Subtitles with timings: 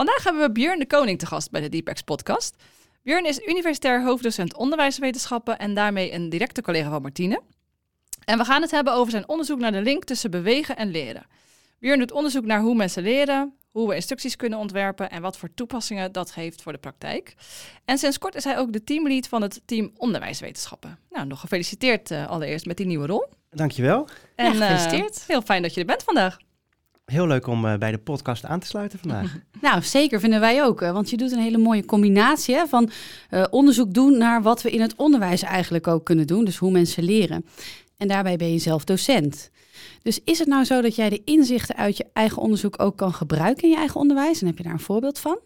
[0.00, 2.62] Vandaag hebben we Björn de Koning te gast bij de Deepex podcast.
[3.02, 7.42] Björn is universitair hoofddocent onderwijswetenschappen en daarmee een directe collega van Martine.
[8.24, 11.26] En we gaan het hebben over zijn onderzoek naar de link tussen bewegen en leren.
[11.78, 15.54] Björn doet onderzoek naar hoe mensen leren, hoe we instructies kunnen ontwerpen en wat voor
[15.54, 17.34] toepassingen dat heeft voor de praktijk.
[17.84, 20.98] En sinds kort is hij ook de teamlead van het team onderwijswetenschappen.
[21.10, 23.26] Nou, nog gefeliciteerd uh, allereerst met die nieuwe rol.
[23.50, 24.08] Dankjewel.
[24.34, 25.16] En ja, gefeliciteerd.
[25.16, 26.38] Uh, heel fijn dat je er bent vandaag.
[27.10, 29.36] Heel leuk om uh, bij de podcast aan te sluiten vandaag.
[29.60, 30.80] nou, zeker vinden wij ook.
[30.80, 32.90] Want je doet een hele mooie combinatie hè, van
[33.50, 36.44] onderzoek doen naar wat we in het onderwijs eigenlijk ook kunnen doen.
[36.44, 37.44] Dus hoe mensen leren.
[37.96, 39.50] En daarbij ben je zelf docent.
[40.02, 43.12] Dus is het nou zo dat jij de inzichten uit je eigen onderzoek ook kan
[43.12, 44.40] gebruiken in je eigen onderwijs?
[44.40, 45.38] En heb je daar een voorbeeld van?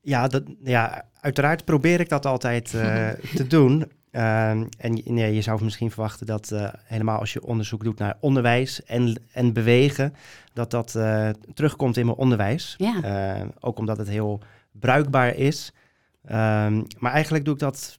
[0.00, 3.90] Ja, dat, ja uiteraard probeer ik dat altijd uh, te doen.
[4.12, 8.16] Uh, en nee, je zou misschien verwachten dat uh, helemaal als je onderzoek doet naar
[8.20, 10.14] onderwijs en, en bewegen,
[10.52, 12.74] dat dat uh, terugkomt in mijn onderwijs.
[12.78, 13.46] Ja.
[13.60, 14.40] ook omdat het heel
[14.72, 15.72] bruikbaar is.
[16.24, 17.98] Ehm, maar eigenlijk doe ik dat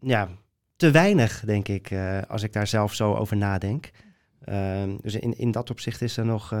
[0.00, 0.28] ja,
[0.76, 1.94] te weinig, denk ik,
[2.28, 3.90] als ik daar zelf zo over nadenk.
[4.44, 6.54] Ehm, dus in, in dat opzicht is er nog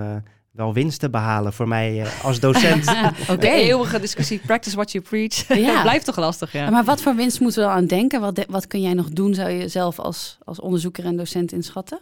[0.54, 2.88] wel winst te behalen voor mij uh, als docent.
[3.20, 3.60] Oké, okay.
[3.60, 5.56] eeuwige discussie, practice what you preach.
[5.58, 5.82] Ja.
[5.88, 6.70] Blijft toch lastig, ja.
[6.70, 8.20] Maar wat voor winst moeten we dan aan denken?
[8.20, 12.00] Wat, wat kun jij nog doen, zou je zelf als, als onderzoeker en docent inschatten?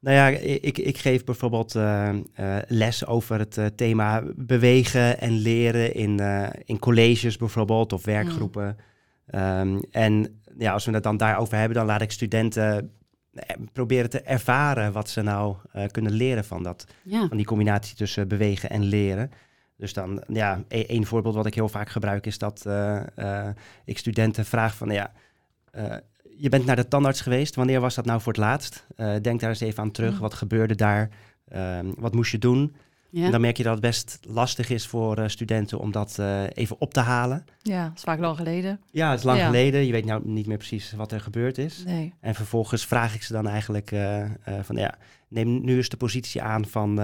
[0.00, 2.08] Nou ja, ik, ik geef bijvoorbeeld uh,
[2.68, 6.20] les over het thema bewegen en leren in,
[6.64, 8.76] in colleges bijvoorbeeld of werkgroepen.
[8.76, 8.84] Mm.
[9.40, 12.84] Um, en ja, als we het dan daarover hebben, dan laat ik studenten eh,
[13.72, 17.28] proberen te ervaren wat ze nou uh, kunnen leren van, dat, ja.
[17.28, 19.30] van die combinatie tussen bewegen en leren.
[19.76, 23.48] Dus dan, ja, e-, één voorbeeld wat ik heel vaak gebruik is dat uh, uh,
[23.84, 25.12] ik studenten vraag van, ja,
[26.38, 28.86] je bent naar de tandarts geweest, wanneer was dat nou voor het laatst?
[29.22, 31.10] denk daar eens even aan terug, wat gebeurde daar?
[31.48, 32.76] Ehm, wat moest je doen?
[33.10, 33.24] Ja.
[33.24, 36.42] En dan merk je dat het best lastig is voor uh, studenten om dat uh,
[36.54, 37.44] even op te halen.
[37.62, 38.80] Ja, dat is vaak lang geleden.
[38.90, 39.46] Ja, het is lang ja.
[39.46, 39.86] geleden.
[39.86, 41.82] Je weet nou niet meer precies wat er gebeurd is.
[41.86, 42.12] Nee.
[42.20, 44.24] En vervolgens vraag ik ze dan eigenlijk uh,
[44.62, 44.94] van ja,
[45.28, 47.00] neem nu eens de positie aan van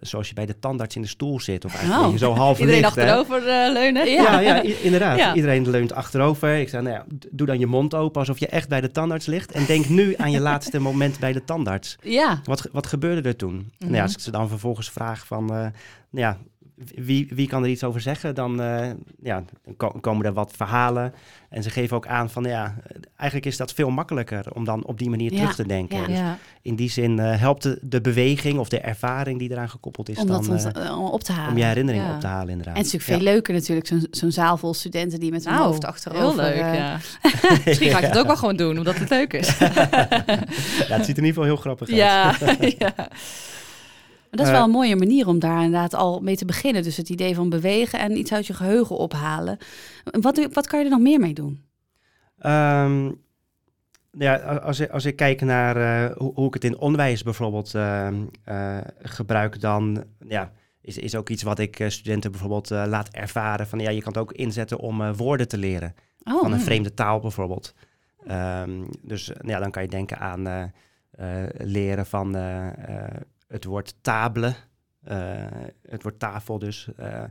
[0.00, 1.64] zoals je bij de tandarts in de stoel zit.
[1.64, 2.18] Of eigenlijk oh.
[2.18, 4.10] zo half Iedereen achterover leunen.
[4.10, 5.36] Ja, ja, inderdaad.
[5.36, 6.56] Iedereen leunt achterover.
[6.56, 9.26] Ik zei, nou ja, doe dan je mond open alsof je echt bij de tandarts
[9.26, 9.52] ligt.
[9.52, 11.96] En denk nu aan je laatste moment bij de tandarts.
[12.02, 12.40] Ja.
[12.44, 13.54] Wat, wat gebeurde er toen?
[13.54, 13.86] Mm -hmm.
[13.86, 15.66] nou ja, als ik ze dan vervolgens vraag van, uh,
[16.10, 16.38] ja,
[16.94, 18.34] wie, wie kan er iets over zeggen?
[18.34, 18.90] Dan uh,
[19.22, 19.44] ja,
[20.00, 21.14] komen er wat verhalen.
[21.48, 22.74] En ze geven ook aan van ja,
[23.16, 25.38] eigenlijk is dat veel makkelijker om dan op die manier ja.
[25.38, 25.98] terug te denken.
[25.98, 26.06] Ja.
[26.06, 26.38] Dus ja.
[26.62, 30.18] in die zin uh, helpt de, de, beweging of de ervaring die eraan gekoppeld is
[30.18, 31.50] om dan, dat uh, op te halen.
[31.50, 32.74] Om je herinnering op te halen inderdaad.
[32.74, 35.54] En het is natuurlijk veel leuker natuurlijk, zo'n zo zaal vol studenten die met hun
[35.54, 36.44] nou, hoofd achterover...
[36.44, 36.98] Heel leuk, ja.
[37.64, 39.58] Misschien ga ik het ook wel gewoon doen, omdat het leuk is.
[39.58, 41.96] ja, het ziet er in ieder geval heel grappig uit.
[41.96, 42.34] Ja,
[42.78, 43.08] ja.
[44.30, 46.82] Maar dat is wel een mooie manier om daar inderdaad al mee te beginnen.
[46.82, 49.58] Dus het idee van bewegen en iets uit je geheugen ophalen.
[50.04, 51.64] Wat, wat kan je er nog meer mee doen?
[52.46, 53.20] Um,
[54.10, 58.08] ja, als, als ik kijk naar uh, hoe, hoe, ik het in onderwijs bijvoorbeeld uh,
[58.48, 63.66] uh, gebruik, dan ja, is, is ook iets wat ik studenten bijvoorbeeld laat ervaren.
[63.66, 65.94] Van ja, je kan het ook inzetten om woorden te leren.
[66.22, 67.74] Oh, van een vreemde taal bijvoorbeeld.
[68.30, 70.72] Um, dus ja, dan kan je denken aan
[71.58, 72.36] leren van
[73.50, 74.54] het woord table,
[75.08, 75.16] uh,
[75.88, 77.22] het woord tafel dus, uh,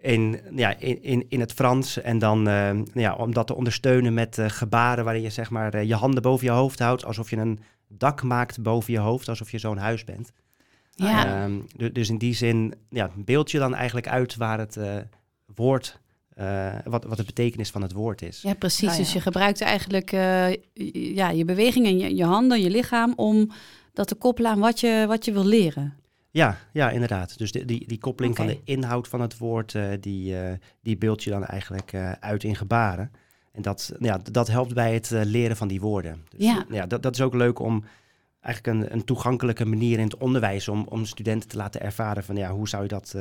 [0.00, 2.00] in, ja, in, in, in het Frans.
[2.00, 5.94] En dan uh, ja, om dat te ondersteunen met gebaren waarin je zeg maar je
[5.94, 9.58] handen boven je hoofd houdt, alsof je een dak maakt boven je hoofd, alsof je
[9.58, 10.32] zo'n huis bent.
[10.94, 11.44] Ja.
[11.44, 14.78] Um, dus, in die zin ja, beeld je dan eigenlijk uit waar het
[15.54, 16.00] woord
[16.38, 18.42] uh, wat, wat de betekenis van het woord is.
[18.42, 18.80] Ja, precies.
[18.80, 18.98] Nou, ja.
[18.98, 20.52] Dus je gebruikt eigenlijk uh,
[21.14, 23.50] ja, je beweging en je, je handen, je lichaam om
[23.92, 25.94] dat te koppelen aan wat je, wat je wil leren.
[26.30, 27.38] Ja, ja, inderdaad.
[27.38, 28.46] Dus die, die, die koppeling okay.
[28.46, 30.36] van de inhoud van het woord, uh, die,
[30.82, 33.10] die beeld je dan eigenlijk uit in gebaren.
[33.52, 36.24] En dat, ja, dat helpt bij het leren van die woorden.
[36.28, 36.64] Dus, ja.
[36.70, 37.84] ja dat, dat is ook leuk om
[38.40, 42.36] eigenlijk een, een toegankelijke manier in het onderwijs om, om studenten te laten ervaren van
[42.36, 43.14] ja, hoe zou je dat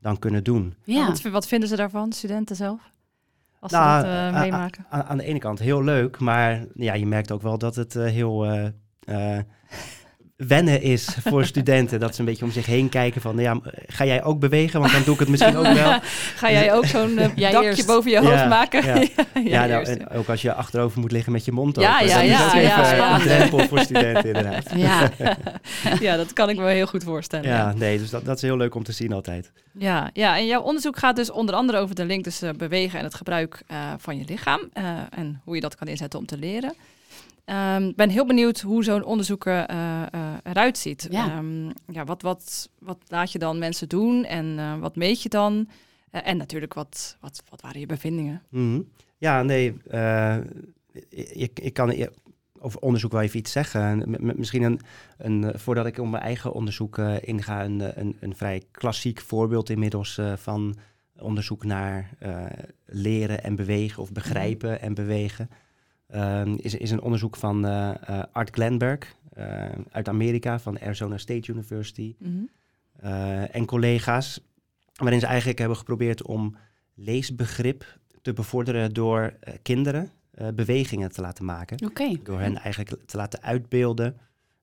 [0.00, 0.74] dan kunnen doen.
[0.84, 1.06] Ja.
[1.06, 2.90] Wat, wat, vinden ze daarvan, studenten zelf?
[3.60, 4.86] Als nou, ze dat uh, meemaken?
[4.88, 7.94] Aan, aan, de ene kant heel leuk, maar ja, je merkt ook wel dat het
[7.94, 9.38] uh, heel uh,
[10.38, 12.00] wennen is voor studenten.
[12.00, 14.80] Dat ze een beetje om zich heen kijken van, ja, ga jij ook bewegen?
[14.80, 15.98] Want dan doe ik het misschien ook wel.
[16.40, 17.86] ga jij ook zo'n dakje eerst.
[17.86, 18.84] boven je hoofd ja, maken?
[18.84, 18.94] Ja,
[19.44, 21.90] ja nou, en ook als je achterover moet liggen met je mond open.
[21.90, 22.38] Ja, ja, ja.
[22.38, 24.70] Dat is ja, ja, een drempel voor studenten inderdaad.
[24.74, 25.10] Ja.
[26.00, 27.48] ja, dat kan ik me heel goed voorstellen.
[27.48, 29.52] Ja, nee, dus dat, dat is heel leuk om te zien altijd.
[29.72, 33.04] Ja, ja, en jouw onderzoek gaat dus onder andere over de link tussen bewegen en
[33.04, 34.60] het gebruik uh, van je lichaam.
[34.74, 36.74] Uh, en hoe je dat kan inzetten om te leren.
[37.48, 41.06] Ehm, Ik ben heel benieuwd hoe zo'n onderzoek er, eh, eh, eruit ziet.
[41.10, 41.30] Ja.
[41.30, 45.28] Ehm, ja, wat, wat, wat laat je dan mensen doen en eh, wat meet je
[45.28, 45.68] dan?
[46.10, 48.42] En natuurlijk, wat, wat, wat waren je bevindingen?
[48.50, 48.80] Mhm.
[49.18, 50.36] Ja, nee, eh,
[51.32, 52.08] ik, ik kan
[52.60, 53.98] over onderzoek wel even iets zeggen.
[54.10, 54.80] M- misschien een,
[55.18, 60.18] een, voordat ik op mijn eigen onderzoek inga, een, een, een vrij klassiek voorbeeld inmiddels
[60.18, 60.76] eh, van
[61.18, 62.44] onderzoek naar eh,
[62.86, 65.50] leren en bewegen of begrijpen en bewegen.
[66.08, 71.18] Ehm, is, is een onderzoek van eh, eh, Art Glenberg eh, uit Amerika, van Arizona
[71.18, 72.16] State University
[72.96, 74.40] eh, en collega's,
[74.94, 76.56] waarin ze eigenlijk hebben geprobeerd om
[76.94, 80.10] leesbegrip te bevorderen door kinderen
[80.54, 81.86] bewegingen te laten maken.
[82.22, 84.16] Door hen eigenlijk te laten uitbeelden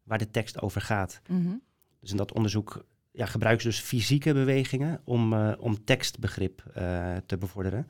[0.04, 1.22] waar de tekst over gaat.
[1.28, 1.54] Mhm.
[2.00, 6.64] Dus in dat onderzoek ja, gebruiken ze dus fysieke bewegingen om, om tekstbegrip
[7.26, 7.88] te bevorderen.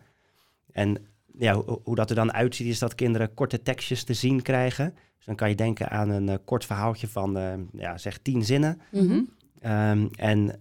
[0.71, 0.97] En
[1.39, 4.93] ja, ho- hoe dat er dan uitziet is dat kinderen korte tekstjes te zien krijgen.
[5.17, 8.43] Dus dan kan je denken aan een eh, kort verhaaltje van eh, ja, zeg tien
[8.45, 8.81] zinnen.
[8.91, 9.21] Mhm.
[9.59, 10.59] Ehm, en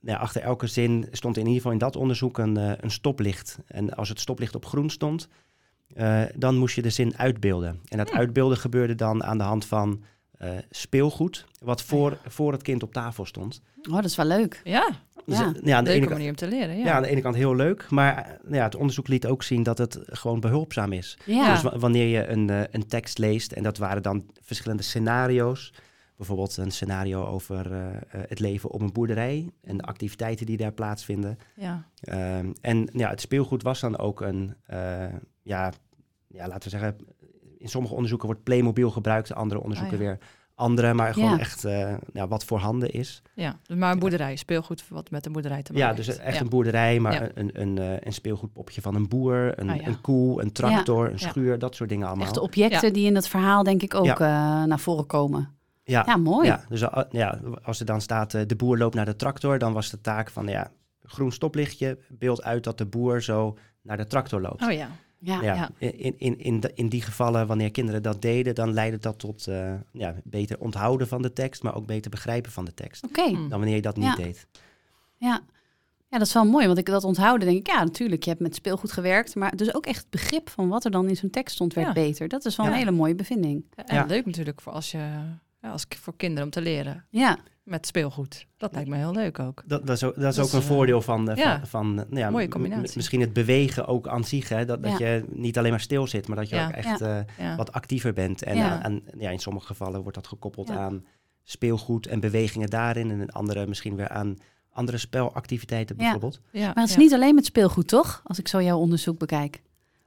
[0.00, 3.58] ja, achter elke zin stond in ieder geval in dat onderzoek een, eh, een stoplicht.
[3.66, 5.28] En als het stoplicht op groen stond,
[5.94, 7.80] eh, dan moest je de zin uitbeelden.
[7.88, 10.02] En dat uitbeelden gebeurde dan aan de hand van
[10.38, 13.62] eh, speelgoed, wat voor, voor het kind op tafel stond.
[13.88, 14.60] Oh, dat is wel leuk.
[14.64, 14.88] Ja,
[15.26, 16.78] Ja, eh, ja, aan de ene kant, manier om te leren.
[16.78, 19.42] Ja, ja, aan de ene kant heel leuk, maar eh, ja, het onderzoek liet ook
[19.42, 21.18] zien dat het gewoon behulpzaam is.
[21.26, 21.52] Ja.
[21.52, 25.72] Dus wa- wanneer je een, eh, een tekst leest, en dat waren dan verschillende scenario's.
[26.16, 27.66] Bijvoorbeeld een scenario over
[28.08, 31.38] het leven op een boerderij en de activiteiten die daar plaatsvinden.
[31.54, 31.84] ja.
[32.00, 34.54] Ehm, en ja, het speelgoed was dan ook een,
[35.42, 35.72] ja,
[36.26, 36.96] ja, laten we zeggen,
[37.58, 40.08] in sommige onderzoeken wordt Playmobil gebruikt, in andere onderzoeken Ah, ja.
[40.10, 40.18] weer
[40.60, 41.38] andere, maar gewoon Ja.
[41.38, 43.22] echt eh, ja, wat voorhanden is.
[43.34, 43.58] ja.
[43.66, 46.40] Dus maar een boerderij, speelgoed wat met een boerderij te maken Ja, dus echt Ja.
[46.40, 50.42] een boerderij, maar een, een, eh, een speelgoedpopje van een boer, een, Ah, een koe,
[50.42, 52.26] een tractor, een schuur, dat soort dingen allemaal.
[52.26, 52.92] Echte objecten Ja.
[52.94, 54.18] die in dat verhaal denk ik ook eh,
[54.64, 55.48] naar voren komen.
[55.84, 56.46] ja, Ja, mooi.
[56.46, 59.72] Ja, dus uh, ja, als er dan staat de boer loopt naar de tractor, dan
[59.72, 60.70] was de taak van ja,
[61.02, 64.62] groen stoplichtje, beeld uit dat de boer zo naar de tractor loopt.
[64.66, 64.88] Oh ja.
[65.22, 65.42] Ja.
[65.42, 65.70] ja, ja.
[65.78, 69.46] In, in, in, de- in die gevallen, wanneer kinderen dat deden, dan leidde dat tot
[69.46, 73.04] eh, ja, beter onthouden van de tekst, maar ook beter begrijpen van de tekst.
[73.04, 73.34] Oké, Hm.
[73.34, 74.14] Dan wanneer je dat niet Ja.
[74.16, 74.46] deed.
[75.16, 75.40] ja.
[76.08, 78.42] Ja, dat is wel mooi, want ik dat onthouden denk ik, ja, natuurlijk, je hebt
[78.42, 81.30] met speelgoed gewerkt, maar dus ook echt het begrip van wat er dan in zo'n
[81.30, 81.92] tekst stond werd Ja.
[81.92, 82.28] beter.
[82.28, 82.72] Dat is wel Ja.
[82.72, 83.64] een hele mooie bevinding.
[83.74, 84.04] En Ja.
[84.04, 85.08] leuk natuurlijk voor als je,
[85.60, 87.38] als, voor kinderen om te leren Ja,
[87.70, 88.46] met speelgoed.
[88.56, 89.62] Dat lijkt me heel leuk ook.
[89.66, 91.58] Dat, dat is ook, dat is ook een voordeel van, eh, ja.
[91.58, 92.96] van, van eh, nou ja, Mooie combinatie.
[92.96, 94.48] misschien het bewegen ook aan zich.
[94.48, 94.64] Hè?
[94.64, 95.06] Dat, dat Ja.
[95.06, 96.66] je niet alleen maar stil zit, maar dat je Ja.
[96.66, 97.56] ook echt eh, Ja.
[97.56, 98.42] wat actiever bent.
[98.42, 98.82] En Ja.
[98.82, 100.74] aan- ja, in sommige gevallen wordt dat gekoppeld Ja.
[100.76, 101.04] aan
[101.42, 103.10] speelgoed en bewegingen daarin.
[103.10, 104.36] En in andere misschien weer aan
[104.72, 106.40] andere spelactiviteiten bijvoorbeeld.
[106.52, 106.64] Ja.
[106.66, 107.00] maar het is ja.
[107.00, 108.20] niet alleen met speelgoed, toch?
[108.24, 109.54] Als ik zo jouw onderzoek bekijk.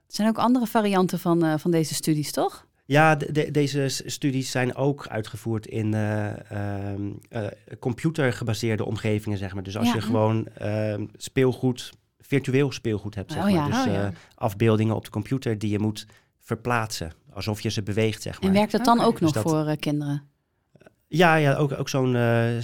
[0.07, 2.67] Er zijn ook andere varianten van, eh, van deze studies, toch?
[2.85, 7.45] Ja, de- de- deze studies zijn ook uitgevoerd in eh, ehm, eh,
[7.79, 9.63] computergebaseerde omgevingen, zeg maar.
[9.63, 9.93] Dus als Ja.
[9.93, 13.53] je gewoon ehm, speelgoed, virtueel speelgoed hebt, zeg Oh maar.
[13.53, 13.65] ja.
[13.67, 14.07] Dus Oh ja.
[14.07, 16.05] eh, afbeeldingen op de computer die je moet
[16.39, 18.49] verplaatsen, alsof je ze beweegt, zeg maar.
[18.49, 20.23] En werkt dat dan ook dus nog dat- voor eh, kinderen?
[21.07, 22.17] Ja, ja ook, ook zo'n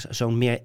[0.09, 0.59] zo'n meer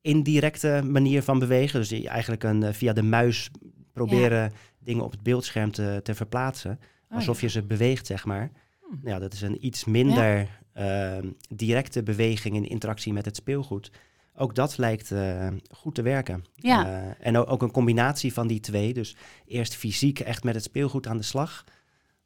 [0.00, 1.80] indirecte manier van bewegen.
[1.80, 3.50] Dus eigenlijk een, via de muis
[3.92, 6.78] proberen dingen op het beeldscherm te, te verplaatsen.
[7.10, 7.46] Oh, alsof ja.
[7.46, 8.50] je ze beweegt, zeg maar.
[8.88, 9.00] Hmm.
[9.04, 13.90] Ja, dat is een iets minder ehm, directe beweging in interactie met het speelgoed.
[14.40, 16.44] Ook dat lijkt eh, goed te werken.
[16.54, 16.86] Ja.
[16.86, 18.94] Eh, en ook, een combinatie van die twee.
[18.94, 19.16] Dus
[19.46, 21.64] eerst fysiek echt met het speelgoed aan de slag.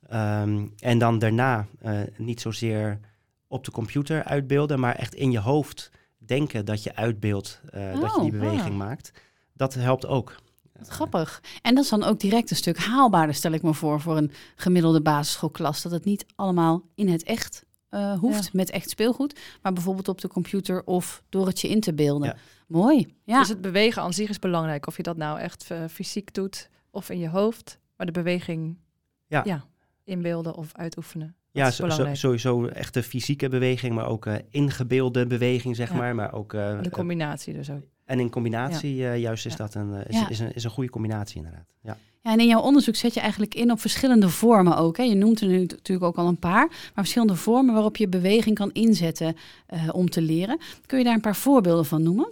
[0.09, 3.01] Ehm, en dan daarna eh, niet zozeer
[3.49, 8.21] op de computer uitbeelden, maar echt in je hoofd denken dat je uitbeeldt, dat je
[8.21, 8.77] die Oh, beweging ah.
[8.77, 9.13] maakt.
[9.53, 10.37] Dat helpt ook.
[10.79, 11.43] Wat grappig.
[11.63, 14.31] En dat is dan ook direct een stuk haalbaarder, stel ik me voor, voor een
[14.57, 15.83] gemiddelde basisschoolklas.
[15.83, 18.51] Dat het niet allemaal in het echt eh, hoeft, Ja.
[18.53, 22.29] met echt speelgoed, maar bijvoorbeeld op de computer of door het je in te beelden.
[22.29, 22.37] Ja.
[22.67, 23.15] Mooi.
[23.25, 23.39] Ja.
[23.39, 24.87] Dus het bewegen aan zich is belangrijk.
[24.87, 27.79] Of je dat nou echt eh, fysiek doet of in je hoofd.
[27.97, 28.79] Maar de beweging
[29.27, 29.65] Ja.
[30.05, 31.37] inbeelden of uitoefenen.
[31.51, 35.97] Ja, zo- sowieso echt de fysieke beweging, maar ook eh, ingebeelde beweging, zeg Ja.
[35.97, 36.15] maar.
[36.15, 37.83] Maar ook, eh, de combinatie dus ook.
[38.05, 41.37] En in combinatie, eh, juist is dat een, eh, is, een, is een goede combinatie
[41.37, 41.67] inderdaad.
[41.83, 41.97] Ja.
[42.21, 44.97] Ja, en in jouw onderzoek zet je eigenlijk in op verschillende vormen ook.
[44.97, 45.03] Hè?
[45.03, 48.55] Je noemt er nu natuurlijk ook al een paar, maar verschillende vormen waarop je beweging
[48.55, 50.59] kan inzetten eh, om te leren.
[50.87, 52.31] Kun je daar een paar voorbeelden van noemen?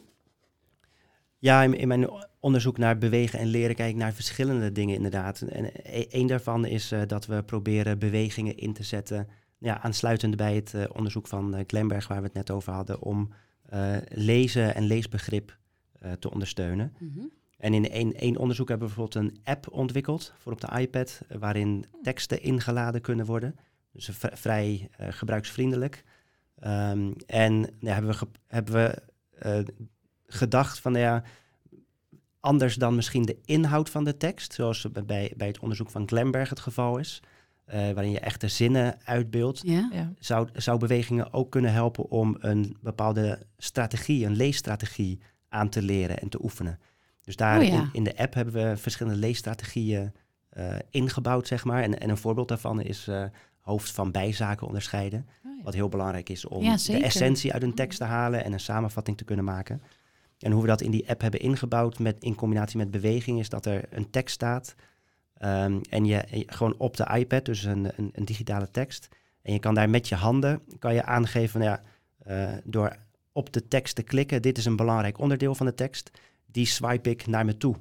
[1.38, 2.10] Ja, in, in mijn
[2.40, 5.40] onderzoek naar bewegen en leren kijk ik naar verschillende dingen inderdaad.
[5.40, 10.54] En e- een daarvan is dat we proberen bewegingen in te zetten, ja, aansluitend bij
[10.54, 13.32] het onderzoek van Glenberg waar we het net over hadden, om
[14.08, 15.58] lezen en leesbegrip
[16.00, 16.92] eh, te ondersteunen.
[17.59, 21.21] En in één, één onderzoek hebben we bijvoorbeeld een app ontwikkeld voor op de iPad,
[21.28, 23.57] eh, waarin teksten ingeladen kunnen worden.
[23.92, 26.04] Dus vrij eh, gebruiksvriendelijk.
[26.59, 29.02] Ehm, en ja, hebben we, ge- hebben we
[29.38, 29.59] eh,
[30.26, 31.23] gedacht van nou ja,
[32.40, 36.49] anders dan misschien de inhoud van de tekst, zoals bij, bij het onderzoek van Glenberg
[36.49, 37.23] het geval is,
[37.64, 39.88] eh, waarin je echte zinnen uitbeeldt, Ja?
[39.92, 40.12] Ja.
[40.19, 46.19] zou, zou bewegingen ook kunnen helpen om een bepaalde strategie, een leesstrategie aan te leren
[46.19, 46.78] en te oefenen.
[47.25, 47.73] Dus daar Oh ja.
[47.73, 50.12] in, in de app hebben we verschillende leesstrategieën
[50.50, 51.83] eh, ingebouwd, zeg maar.
[51.83, 53.25] En, en een voorbeeld daarvan is eh,
[53.61, 55.26] hoofd van bijzaken onderscheiden.
[55.47, 55.62] Oh ja.
[55.64, 58.61] Wat heel belangrijk is om Ja, de essentie uit een tekst te halen en een
[58.61, 59.83] samenvatting te kunnen maken.
[60.38, 63.49] En hoe we dat in die app hebben ingebouwd met, in combinatie met beweging is
[63.49, 64.75] dat er een tekst staat.
[65.37, 69.09] ehm, en je, en je- gewoon op de iPad, dus een, een, een digitale tekst.
[69.42, 71.83] En je kan daar met je handen kan je aangeven, nou ja,
[72.19, 72.97] eh, door
[73.32, 76.10] op de tekst te klikken, dit is een belangrijk onderdeel van de tekst,
[76.46, 77.75] die swipe ik naar me toe.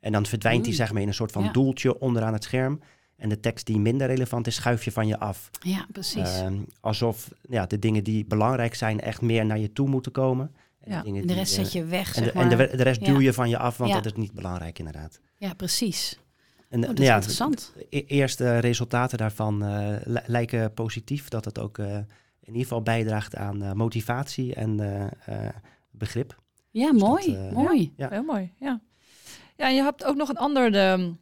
[0.00, 1.52] En dan verdwijnt die zeg maar in een soort van Ja.
[1.52, 2.80] doeltje onderaan het scherm.
[3.16, 5.50] En de tekst die minder relevant is, schuif je van je af.
[5.64, 6.38] Ja, precies.
[6.38, 10.54] Ehm, alsof ja, de dingen die belangrijk zijn echt meer naar je toe moeten komen.
[10.80, 12.50] En Ja, dingen en de die, rest eh, zet je weg, en zeg de, maar.
[12.50, 13.06] en de, de rest Ja.
[13.06, 15.20] duw je van je af, want dat is niet belangrijk inderdaad.
[15.36, 16.18] Ja, precies.
[16.68, 17.72] En Oh, eh, dat is ja, interessant.
[17.76, 21.28] de e- eerste resultaten daarvan eh, li- lijken positief.
[21.28, 21.98] Dat het ook eh,
[22.50, 25.54] in ieder geval bijdraagt aan eh, motivatie en eh, eh,
[25.90, 26.38] begrip.
[26.70, 27.34] Ja, Dus mooi.
[27.34, 27.92] dat, mooi.
[27.96, 28.08] Ja.
[28.08, 28.80] Heel mooi, ja.
[29.56, 31.14] Ja, en je hebt ook nog een ander de,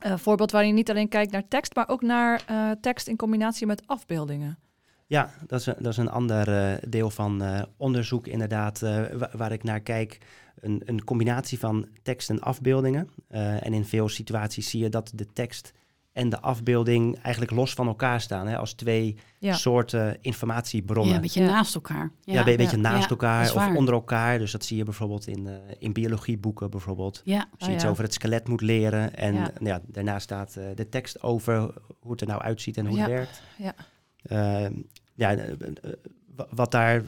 [0.00, 3.16] eh, voorbeeld waarin je niet alleen kijkt naar tekst, maar ook naar eh, tekst in
[3.16, 4.58] combinatie met afbeeldingen.
[5.06, 9.30] Ja, dat is een, dat is een ander deel van eh, onderzoek inderdaad, eh, wa-
[9.36, 10.18] waar ik naar kijk.
[10.60, 13.08] Een, een combinatie van tekst en afbeeldingen.
[13.28, 15.72] Eh, en in veel situaties zie je dat de tekst
[16.14, 18.46] en de afbeelding eigenlijk los van elkaar staan.
[18.46, 19.52] Hè, als twee Ja.
[19.54, 21.08] soorten informatiebronnen.
[21.08, 21.50] Ja, een beetje Ja.
[21.50, 22.10] naast elkaar.
[22.20, 22.82] Ja, een beetje ja.
[22.82, 23.74] naast elkaar of waar.
[23.74, 24.38] onder elkaar.
[24.38, 27.20] Dus dat zie je bijvoorbeeld in, eh, in biologieboeken bijvoorbeeld.
[27.24, 27.88] Ja, Als je Oh, iets ja.
[27.90, 29.14] over het skelet moet leren.
[29.16, 29.40] En Ja.
[29.40, 32.98] nou ja, daarna staat eh, de tekst over hoe het er nou uitziet en hoe
[32.98, 33.42] het werkt.
[33.58, 33.74] Ja.
[34.22, 34.70] Eh,
[35.14, 35.52] ja, eh,
[36.36, 37.02] wa- wat daar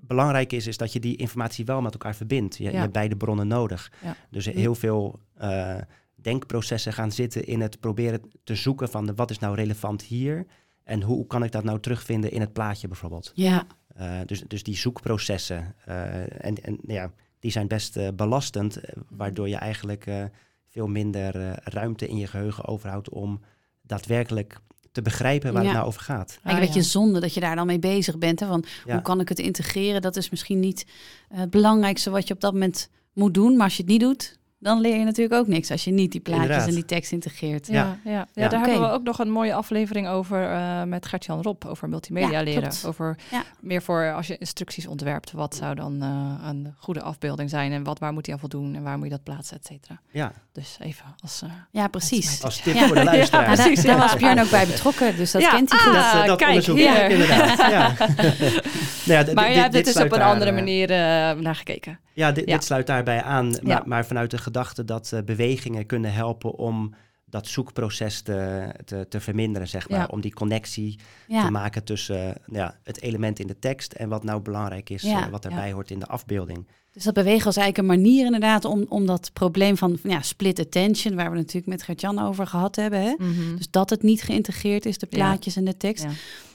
[0.00, 2.56] belangrijk is, is dat je die informatie wel met elkaar verbindt.
[2.56, 2.70] Je, Ja.
[2.70, 3.92] je hebt beide bronnen nodig.
[4.02, 4.16] Ja.
[4.30, 5.76] Dus heel veel eh,
[6.24, 10.46] denkprocessen gaan zitten in het proberen te zoeken van de, wat is nou relevant hier
[10.84, 13.32] en hoe kan ik dat nou terugvinden in het plaatje bijvoorbeeld.
[13.34, 13.66] ja.
[13.94, 18.94] Eh, dus, dus die zoekprocessen, eh, en, en ja, die zijn best eh, belastend, eh,
[19.08, 20.24] waardoor je eigenlijk eh,
[20.68, 23.40] veel minder eh, ruimte in je geheugen overhoudt om
[23.82, 24.58] daadwerkelijk
[24.92, 25.68] te begrijpen waar Ja.
[25.68, 26.28] het nou over gaat.
[26.28, 28.40] Eigenlijk een Ah, beetje zonde dat je daar dan mee bezig bent.
[28.40, 28.46] Hè?
[28.46, 28.92] Van, Ja.
[28.92, 30.02] Hoe kan ik het integreren?
[30.02, 30.86] Dat is misschien niet
[31.28, 33.52] eh, het belangrijkste wat je op dat moment moet doen.
[33.56, 35.70] Maar als je het niet doet, dan leer je natuurlijk ook niks.
[35.70, 36.68] Als je niet die plaatjes Inderdaad.
[36.68, 37.66] en die tekst integreert.
[37.66, 37.72] Ja,
[38.04, 38.10] ja.
[38.12, 38.26] ja.
[38.34, 38.48] Ja.
[38.48, 42.30] daar hebben we ook nog een mooie aflevering over eh, met Gert-Jan Rob, over multimedia
[42.38, 42.62] Ja, leren.
[42.62, 42.84] klopt.
[42.86, 43.42] Over Ja.
[43.60, 47.84] meer voor als je instructies ontwerpt, wat zou dan eh, een goede afbeelding zijn en
[47.84, 50.00] wat, waar moet hij aan voldoen en waar moet je dat plaatsen, et cetera.
[50.10, 51.42] Ja, Dus even als...
[51.42, 52.42] eh, Ja, precies.
[52.42, 52.86] als tip Ja.
[52.86, 53.56] voor de luisteraar.
[53.56, 55.94] Ja, daar, was Björn ook bij betrokken, dus dat Ja, kent hij goed.
[55.94, 57.10] ah, dat, eh, dat kijk, onderzoek hier.
[57.10, 57.58] inderdaad.
[57.58, 57.92] Ja.
[59.06, 60.96] nou maar dit- jij hebt dit dit dus op een andere manier eh,
[61.32, 61.98] naar gekeken.
[62.12, 62.54] Ja, dit, Ja.
[62.54, 63.82] dit sluit daarbij aan, maar, Ja.
[63.86, 66.94] maar vanuit de gedachte dat eh, bewegingen kunnen helpen om
[67.24, 69.98] dat zoekproces te, te, te verminderen, zeg maar.
[69.98, 70.06] Ja.
[70.10, 74.08] Om die connectie Ja, te maken tussen eh, ja, het element in de tekst en
[74.08, 76.66] wat nou belangrijk is, Ja, eh, wat erbij hoort in de afbeelding.
[76.92, 80.58] dus dat bewegen was eigenlijk een manier inderdaad om, om dat probleem van ja, split
[80.58, 83.00] attention, waar we natuurlijk met Gert-Jan over gehad hebben.
[83.02, 83.14] Hè?
[83.56, 85.16] Dus dat het niet geïntegreerd is, de Ja.
[85.16, 86.04] plaatjes en de tekst.
[86.04, 86.10] Ja.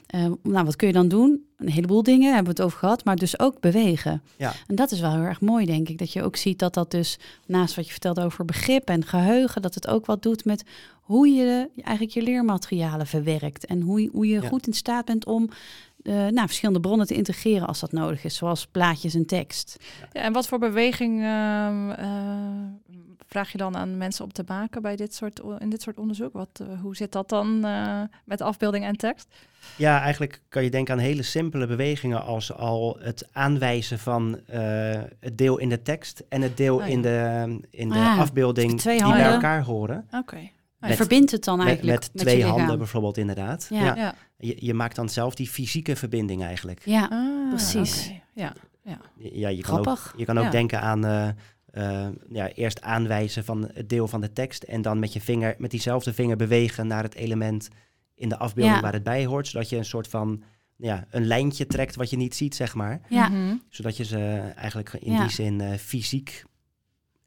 [0.07, 1.47] Eh, nou, wat kun je dan doen?
[1.59, 4.21] Een heleboel dingen hebben we het over gehad, maar dus ook bewegen.
[4.37, 4.53] Ja.
[4.67, 5.97] En dat is wel heel erg mooi, denk ik.
[5.97, 9.61] Dat je ook ziet dat dat dus, naast wat je vertelde over begrip en geheugen,
[9.61, 10.63] dat het ook wat doet met
[11.01, 13.65] hoe je eigenlijk je leermaterialen verwerkt.
[13.65, 14.47] En hoe, je- hoe je Ja.
[14.47, 15.49] goed in staat bent om
[16.03, 19.77] eh, nou, verschillende bronnen te integreren als dat nodig is, zoals plaatjes en tekst.
[20.13, 22.97] Ja, en wat voor beweging ehm, eh,
[23.29, 26.33] vraag je dan aan mensen om te maken bij dit soort, in dit soort onderzoek?
[26.33, 29.27] Wat, eh, hoe zit dat dan eh, met afbeelding en tekst?
[29.75, 34.59] Ja, eigenlijk kan je denken aan hele simpele bewegingen als al het aanwijzen van eh,
[35.19, 36.87] het deel in de tekst en het deel Oh, ja.
[36.87, 40.07] in de, in de Ah, afbeelding twee die bij elkaar horen.
[40.11, 40.49] Oké.
[40.79, 43.67] Met- verbindt het dan eigenlijk met met, twee je handen bijvoorbeeld inderdaad.
[43.69, 43.83] Ja.
[43.83, 43.95] Ja.
[43.95, 44.15] Ja.
[44.37, 46.81] Je, je maakt dan zelf die fysieke verbinding eigenlijk.
[46.85, 48.05] Ja, Ah, Precies.
[48.07, 48.21] oké.
[48.33, 48.53] Ja.
[49.17, 50.13] Ja, je kan ook, grappig.
[50.17, 50.49] je kan ook Ja.
[50.49, 51.27] denken aan eh,
[51.71, 55.55] eh, ja, eerst aanwijzen van het deel van de tekst en dan met je vinger,
[55.57, 57.67] met diezelfde vinger bewegen naar het element
[58.15, 58.81] in de afbeelding Ja.
[58.81, 60.43] waar het bij hoort, zodat je een soort van
[60.75, 63.01] ja, een lijntje trekt wat je niet ziet, zeg maar.
[63.09, 63.29] Ja.
[63.29, 63.55] Mhm.
[63.69, 65.21] Zodat je ze eigenlijk in Ja.
[65.21, 66.43] die zin eh, fysiek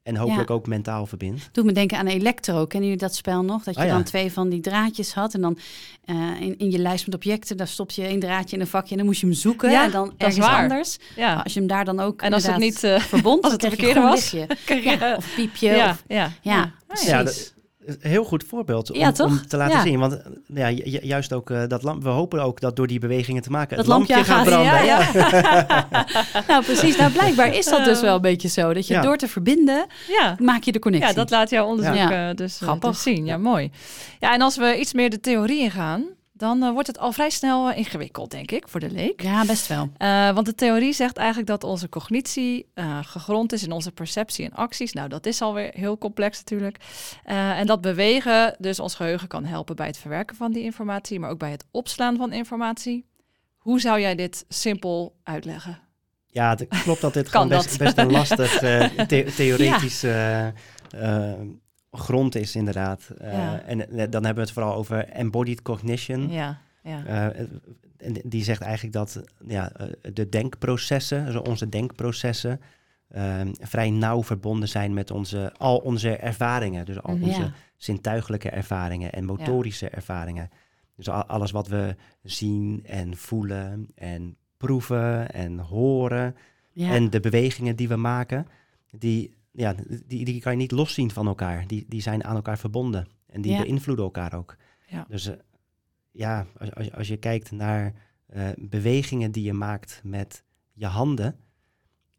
[0.03, 1.49] en hopelijk ook mentaal verbindt.
[1.51, 2.65] Doet me denken aan Electro.
[2.65, 3.63] Kennen jullie dat spel nog?
[3.63, 3.93] Dat je Ah, ja.
[3.93, 5.33] dan twee van die draadjes had.
[5.33, 5.57] En dan
[6.05, 8.91] eh, in, in je lijst met objecten, daar stop je één draadje in een vakje.
[8.91, 9.71] En dan moest je hem zoeken.
[9.71, 10.61] Ja, en dan dat is ergens waar.
[10.61, 10.97] anders.
[11.15, 11.33] Ja.
[11.43, 12.83] Als je hem daar dan ook En als het niet...
[12.83, 14.47] eh, verbond, als het de verkeerde was, je-
[14.83, 15.69] Ja, of piepje.
[15.71, 16.71] ja, Of, ja, ja, ja.
[16.87, 17.52] precies.
[17.99, 19.27] Heel goed voorbeeld om, Ja, toch?
[19.27, 19.81] om te laten Ja.
[19.83, 19.99] zien.
[19.99, 20.21] Want eh,
[20.53, 23.41] ja, ju- ju- juist ook eh, dat lamp, we hopen ook dat door die bewegingen
[23.41, 24.85] te maken Dat het lampje lampje gaat gaat- branden.
[24.85, 25.87] ja, Ja,
[26.47, 26.97] nou, precies.
[26.97, 28.73] Nou, blijkbaar is dat dus wel een beetje zo.
[28.73, 29.01] Dat je Ja.
[29.01, 30.35] door te verbinden, Ja.
[30.39, 31.09] maak je de connectie.
[31.09, 32.29] Ja, dat laat jouw onderzoek Ja.
[32.29, 32.89] eh, dus, Grappig.
[32.89, 33.25] dus zien.
[33.25, 33.71] Ja, mooi.
[34.19, 36.03] Ja, en als we iets meer de theorie ingaan,
[36.43, 39.21] dan eh, wordt het al vrij snel eh, ingewikkeld, denk ik, voor de leek.
[39.21, 39.89] Ja, best wel.
[39.97, 44.45] Eh, want de theorie zegt eigenlijk dat onze cognitie eh, gegrond is in onze perceptie
[44.45, 44.93] en acties.
[44.93, 46.77] Nou, dat is alweer heel complex natuurlijk.
[47.23, 51.19] Eh, en dat bewegen dus ons geheugen kan helpen bij het verwerken van die informatie,
[51.19, 53.05] maar ook bij het opslaan van informatie.
[53.57, 55.79] Hoe zou jij dit simpel uitleggen?
[56.27, 57.77] Ja, het klopt dat dit Kan gewoon best, dat?
[57.77, 58.59] best een lastig
[59.07, 60.53] the- theoretisch eh, eh,
[61.93, 63.09] grond is, inderdaad.
[63.17, 63.61] Eh, Ja.
[63.61, 66.29] En eh, dan hebben we het vooral over embodied cognition.
[66.29, 67.05] Ja, ja.
[67.05, 67.39] Eh,
[67.97, 69.71] en die zegt eigenlijk dat ja,
[70.13, 72.61] de denkprocessen, dus onze denkprocessen,
[73.07, 76.85] eh, vrij nauw verbonden zijn met onze, al onze ervaringen.
[76.85, 77.23] Dus al Mhm.
[77.23, 80.49] onze zintuigelijke ervaringen en motorische ervaringen.
[80.95, 86.35] Dus al- alles wat we zien en voelen en proeven en horen.
[86.75, 88.47] En de bewegingen die we maken,
[88.91, 91.67] die, ja, die, die kan je niet loszien van elkaar.
[91.67, 93.07] Die, die zijn aan elkaar verbonden.
[93.27, 93.61] En die Ja.
[93.61, 94.55] beïnvloeden elkaar ook.
[94.87, 95.05] Ja.
[95.09, 95.35] Dus eh,
[96.11, 97.93] ja, als, als, als je kijkt naar
[98.25, 100.43] eh, bewegingen die je maakt met
[100.73, 101.39] je handen,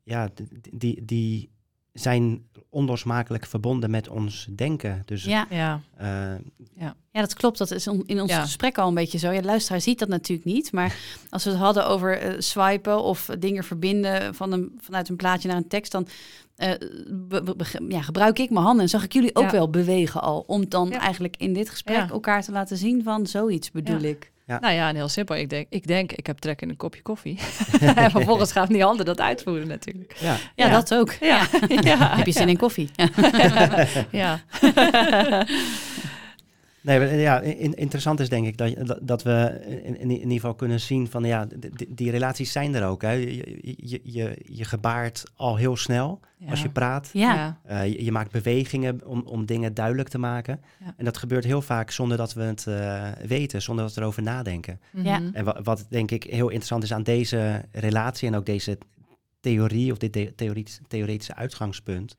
[0.02, 0.30] ja,
[0.72, 1.50] die, die
[1.94, 5.02] zijn onlosmakelijk verbonden met ons denken.
[5.04, 5.46] Dus ja.
[5.50, 5.80] ja.
[5.96, 6.34] eh,
[6.76, 7.58] Ja, dat klopt.
[7.58, 8.40] Dat is on- in ons Ja.
[8.40, 9.30] gesprek al een beetje zo.
[9.30, 10.72] Ja, de luisteraar ziet dat natuurlijk niet.
[10.72, 10.96] Maar
[11.30, 15.48] als we het hadden over eh, swipen of dingen verbinden van een, vanuit een plaatje
[15.48, 16.06] naar een tekst, dan
[16.56, 16.70] eh,
[17.08, 18.82] be- be- be- ja, gebruik ik mijn handen.
[18.82, 19.50] En zag ik jullie ook Ja.
[19.50, 20.44] wel bewegen al.
[20.46, 20.98] Om dan Ja.
[21.00, 22.08] eigenlijk in dit gesprek Ja.
[22.10, 24.08] elkaar te laten zien van zoiets bedoel Ja.
[24.08, 24.32] ik.
[24.46, 24.60] Ja.
[24.60, 25.36] Nou ja, en heel simpel.
[25.36, 27.38] Ik denk, ik denk, ik heb trek in een kopje koffie.
[27.94, 30.16] en vervolgens gaan die handen dat uitvoeren natuurlijk.
[30.20, 30.70] ja, Ja, Ja.
[30.70, 31.12] dat ook.
[31.20, 31.46] Ja,
[31.90, 32.16] ja.
[32.16, 32.90] Heb je zin in koffie?
[34.10, 34.40] Ja.
[36.84, 36.90] Ja.
[36.90, 40.54] Nee, maar, ja, in- interessant is denk ik dat, dat, we in, in ieder geval
[40.54, 41.46] kunnen zien van ja,
[41.88, 43.02] die relaties zijn er ook.
[43.02, 43.10] Hè.
[43.10, 47.10] Je, je, je, je gebaart al heel snel als je praat.
[47.12, 47.58] Ja.
[47.64, 50.60] Eh, je, je maakt bewegingen om, om dingen duidelijk te maken.
[50.80, 50.94] Ja.
[50.96, 54.22] En dat gebeurt heel vaak zonder dat we het eh, weten, zonder dat we erover
[54.22, 54.80] nadenken.
[54.90, 55.18] Ja.
[55.18, 55.34] Mhm.
[55.34, 58.78] En wa- wat denk ik heel interessant is aan deze relatie en ook deze
[59.40, 62.16] theorie of dit the- theoretisch, theoretische uitgangspunt,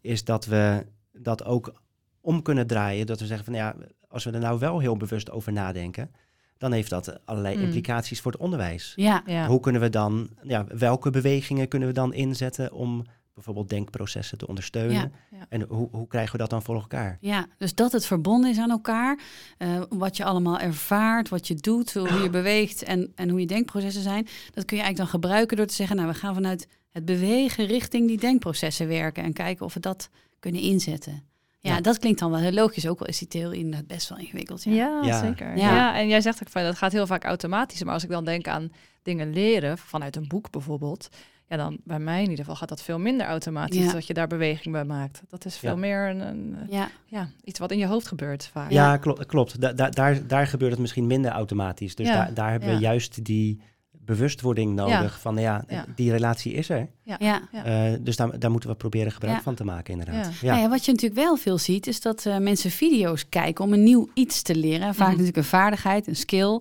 [0.00, 1.72] is dat we dat ook
[2.20, 3.06] om kunnen draaien.
[3.06, 3.74] Dat we zeggen van ja,
[4.08, 6.10] als we er nou wel heel bewust over nadenken,
[6.58, 7.62] dan heeft dat allerlei Mm.
[7.62, 8.92] implicaties voor het onderwijs.
[8.96, 9.22] Ja.
[9.26, 9.46] Ja.
[9.46, 13.04] Hoe kunnen we dan, ja, welke bewegingen kunnen we dan inzetten om
[13.34, 14.94] bijvoorbeeld denkprocessen te ondersteunen?
[14.94, 15.46] Ja, ja.
[15.48, 17.18] En hoe, hoe krijgen we dat dan voor elkaar?
[17.20, 19.18] Ja, dus dat het verbonden is aan elkaar.
[19.58, 23.46] eh, wat je allemaal ervaart, wat je doet, hoe je beweegt en, en hoe je
[23.46, 24.24] denkprocessen zijn.
[24.50, 27.66] Dat kun je eigenlijk dan gebruiken door te zeggen, nou, we gaan vanuit het bewegen
[27.66, 31.22] richting die denkprocessen werken en kijken of we dat kunnen inzetten.
[31.62, 31.80] Ja, Ja.
[31.80, 34.64] dat klinkt dan wel heel logisch, ook al is die theorie inderdaad best wel ingewikkeld.
[34.64, 35.20] Ja, Ja, Ja.
[35.20, 35.56] zeker.
[35.56, 35.74] Ja.
[35.74, 35.96] Ja.
[35.98, 37.82] en jij zegt ook van dat gaat heel vaak automatisch.
[37.84, 41.08] Maar als ik dan denk aan dingen leren, vanuit een boek bijvoorbeeld,
[41.46, 43.92] ja, dan bij mij in ieder geval gaat dat veel minder automatisch Ja.
[43.92, 45.22] dat je daar beweging bij maakt.
[45.28, 45.76] Dat is veel Ja.
[45.76, 46.88] meer een, een, ja.
[47.06, 48.70] ja, iets wat in je hoofd gebeurt vaak.
[48.70, 49.26] Ja, klopt.
[49.26, 49.60] klopt.
[49.60, 51.94] Da- da- daar, daar gebeurt het misschien minder automatisch.
[51.94, 52.74] Dus Ja, daar, daar hebben ja.
[52.74, 53.60] we juist die
[54.04, 55.84] bewustwording nodig van ja, Ja.
[55.94, 56.88] die relatie is er.
[57.02, 57.16] ja.
[57.18, 57.42] Ja.
[57.64, 59.42] Eh, dus daar, daar moeten we proberen gebruik Ja.
[59.42, 60.24] van te maken inderdaad.
[60.24, 60.30] Ja.
[60.40, 60.50] Ja.
[60.50, 63.72] Nou ja, wat je natuurlijk wel veel ziet, is dat eh, mensen video's kijken om
[63.72, 64.86] een nieuw iets te leren.
[64.86, 65.08] Vaak Mhm.
[65.10, 66.54] natuurlijk een vaardigheid, een skill.
[66.54, 66.60] Eh,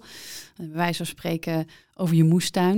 [0.65, 2.77] Bij wijze van spreken over je moestuin.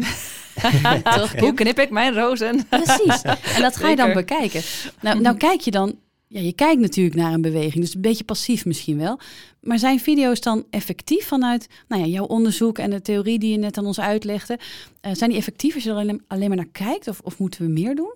[1.03, 1.35] Toch?
[1.39, 2.67] Hoe knip ik mijn rozen?
[2.69, 3.21] Precies.
[3.21, 4.13] En dat ga je dan Zeker.
[4.25, 4.61] bekijken.
[5.01, 5.95] Nou, nou kijk je dan,
[6.33, 9.19] ja, je kijkt natuurlijk naar een beweging, dus een beetje passief misschien wel.
[9.61, 13.57] Maar zijn video's dan effectief vanuit nou ja, jouw onderzoek en de theorie die je
[13.57, 14.59] net aan ons uitlegde?
[15.01, 17.65] Eh, zijn die effectief als je er alleen, alleen maar naar kijkt of, of moeten
[17.65, 18.13] we meer doen?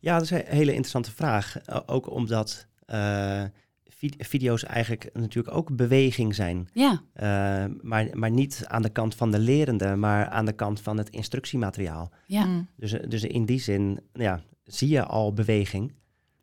[0.00, 1.56] Ja, dat is een hele interessante vraag.
[1.86, 3.42] Ook omdat eh,
[3.88, 6.68] vi- video's eigenlijk natuurlijk ook beweging zijn.
[6.72, 10.80] Ja, Eh, maar, maar niet aan de kant van de lerende, maar aan de kant
[10.80, 12.10] van het instructiemateriaal.
[12.26, 12.68] ja, Mm.
[12.76, 15.92] Dus, dus in die zin ja, zie je al beweging.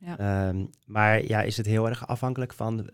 [0.06, 0.18] Ja.
[0.18, 2.90] Ehm, maar ja, is het heel erg afhankelijk van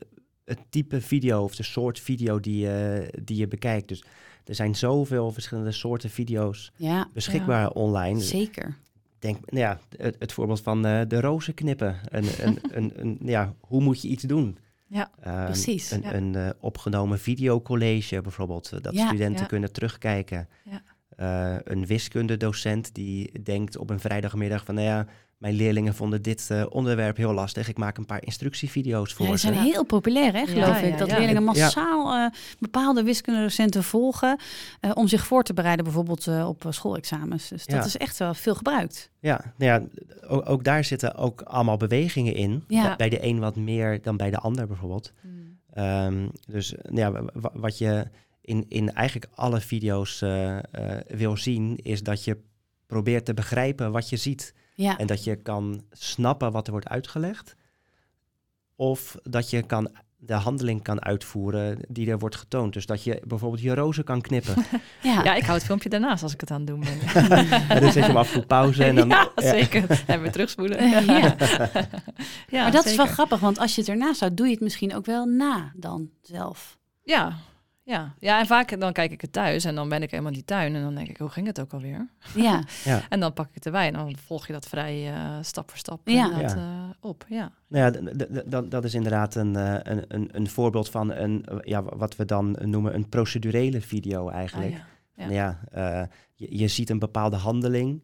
[0.45, 3.87] het type video of de soort video die je, die je bekijkt.
[3.87, 4.03] Dus
[4.45, 8.19] er zijn zoveel verschillende soorten video's ja, beschikbaar online.
[8.21, 8.77] zeker.
[9.19, 11.95] Denk, nou ja, het, het voorbeeld van eh, de rozen knippen.
[12.05, 14.57] Een, een, een, een, ja, hoe moet je iets doen?
[14.87, 16.13] Ja, Ehm, precies, Een, ja.
[16.13, 20.47] een eh, opgenomen videocollege bijvoorbeeld, eh, dat studenten kunnen terugkijken.
[20.63, 20.81] Ja.
[21.17, 25.06] Eh, een wiskundedocent die denkt op een vrijdagmiddag van, nou ja,
[25.38, 27.69] mijn leerlingen vonden dit eh, onderwerp heel lastig.
[27.69, 29.47] Ik maak een paar instructievideo's voor Ja, die ze.
[29.47, 30.91] zijn heel populair, hè, geloof Ja, ik.
[30.91, 31.17] ja, dat ja.
[31.17, 34.39] leerlingen massaal eh, bepaalde wiskundedocenten volgen
[34.80, 37.47] eh, om zich voor te bereiden, bijvoorbeeld eh, op schoolexamens.
[37.47, 37.86] Dus dat Ja.
[37.86, 39.12] is echt wel veel gebruikt.
[39.19, 39.88] Ja, nou ja,
[40.27, 42.63] ook, ook daar zitten ook allemaal bewegingen in.
[42.67, 42.95] Ja.
[42.95, 45.12] Bij de een wat meer dan bij de ander bijvoorbeeld.
[45.21, 45.58] Hmm.
[45.73, 48.08] Ehm, dus nou ja, wa- wa- wat je
[48.47, 50.63] in, in eigenlijk alle video's eh, eh,
[51.07, 52.38] wil zien, is dat je
[52.86, 54.53] probeert te begrijpen wat je ziet.
[54.75, 57.55] Ja, En dat je kan snappen wat er wordt uitgelegd.
[58.75, 62.73] Of dat je kan, de handeling kan uitvoeren die er wordt getoond.
[62.73, 64.55] Dus dat je bijvoorbeeld je rozen kan knippen.
[65.03, 65.23] ja.
[65.23, 66.99] Ja, ik hou het filmpje daarnaast als ik het aan het doen ben.
[67.69, 68.83] en dan zet je hem af voor pauze.
[68.83, 69.49] En dan, ja, ja.
[69.49, 70.03] zeker.
[70.07, 70.89] En weer terugspoelen.
[70.89, 71.36] Ja.
[72.47, 74.62] Ja, maar dat is wel grappig, want als je het ernaast houdt, doe je het
[74.62, 76.77] misschien ook wel na dan zelf.
[77.03, 77.38] Ja,
[77.88, 78.13] ja.
[78.19, 80.45] ja, en vaak dan kijk ik het thuis en dan ben ik helemaal in die
[80.47, 82.08] tuin en dan denk ik, hoe ging het ook alweer?
[82.36, 82.63] Ja,
[83.10, 85.80] En dan pak ik het erbij en dan volg je dat vrij eh, stap voor
[85.80, 86.39] stap Ja.
[86.39, 86.56] Ja.
[86.56, 87.26] eh, op.
[87.30, 87.52] Ja.
[87.67, 88.13] Nou ja,
[88.45, 92.26] dat, dat is inderdaad een, eh, een, een, een voorbeeld van een, ja, wat we
[92.26, 94.73] dan noemen een procedurele video eigenlijk.
[94.73, 94.80] Ah,
[95.15, 95.23] ja.
[95.23, 98.04] Nou ja, eh, je, je ziet een bepaalde handeling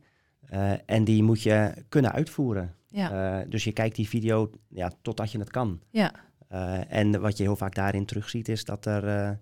[0.50, 2.76] eh, en die moet je kunnen uitvoeren.
[2.88, 3.40] Ja.
[3.42, 5.80] Eh, dus je kijkt die video ja, totdat je het kan.
[5.90, 6.12] Ja.
[6.48, 9.38] Eh, en wat je heel vaak daarin terugziet is dat er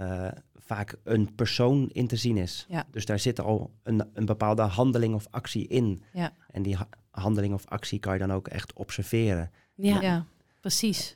[0.00, 2.66] eh, eh, vaak een persoon in te zien is.
[2.68, 2.84] Ja.
[2.90, 6.02] Dus daar zit al een, een bepaalde handeling of actie in.
[6.12, 6.32] Ja.
[6.50, 9.50] En die ha- handeling of actie kan je dan ook echt observeren.
[9.74, 10.24] ja, Ja.
[10.60, 11.14] precies.